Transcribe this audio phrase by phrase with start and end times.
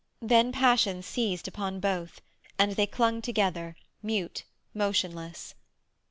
[0.19, 2.21] Then passion seized upon both,
[2.57, 5.53] and they clung together, mute, motionless.